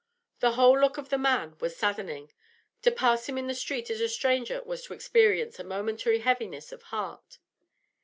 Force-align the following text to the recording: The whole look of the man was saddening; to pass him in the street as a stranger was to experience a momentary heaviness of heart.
The 0.39 0.53
whole 0.53 0.79
look 0.79 0.97
of 0.97 1.09
the 1.09 1.19
man 1.19 1.57
was 1.59 1.77
saddening; 1.77 2.31
to 2.81 2.89
pass 2.89 3.29
him 3.29 3.37
in 3.37 3.45
the 3.45 3.53
street 3.53 3.91
as 3.91 4.01
a 4.01 4.09
stranger 4.09 4.63
was 4.63 4.81
to 4.85 4.95
experience 4.95 5.59
a 5.59 5.63
momentary 5.63 6.21
heaviness 6.21 6.71
of 6.71 6.81
heart. 6.81 7.37